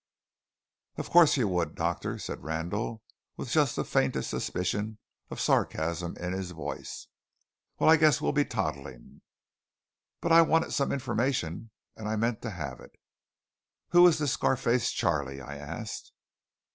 [0.95, 3.03] "Of course you would, Doctor," said Randall
[3.37, 4.97] with just the faintest suspicion
[5.29, 7.05] of sarcasm in his voice.
[7.77, 9.21] "Well, I guess we'll be toddling."
[10.19, 12.93] But I wanted some information, and I meant to have it.
[13.89, 16.11] "Who is this Scar face Charley," I asked.